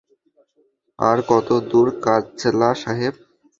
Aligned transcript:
আর 0.99 1.17
কত 1.29 1.47
দূর 1.71 1.87
কাজলা 2.03 2.69
সাহেব? 2.81 3.13